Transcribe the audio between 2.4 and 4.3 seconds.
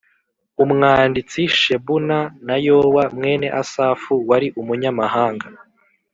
na Yowa mwene Asafu